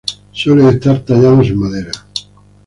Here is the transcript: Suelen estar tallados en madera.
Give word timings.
Suelen 0.31 0.67
estar 0.67 0.97
tallados 1.01 1.45
en 1.49 1.59
madera. 1.59 1.91